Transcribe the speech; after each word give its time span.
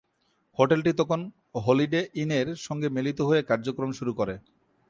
হোটেলটি 0.59 0.91
তখন 0.93 1.19
Holiday 1.65 2.01
Inn 2.13 2.29
এর 2.31 2.47
সঙ্গে 2.57 2.87
মিলিত 2.89 3.19
হয়ে 3.21 3.41
কার্যক্রম 3.43 3.89
শুরু 3.91 4.11
করে। 4.13 4.35